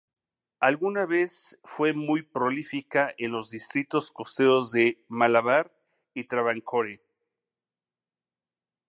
Alguna 0.59 1.05
vez 1.05 1.59
fue 1.63 1.93
muy 1.93 2.23
prolífica 2.23 3.13
en 3.19 3.31
los 3.33 3.51
distritos 3.51 4.09
costeros 4.09 4.71
de 4.71 4.99
Malabar 5.07 5.71
y 6.15 6.23
Travancore. 6.23 7.03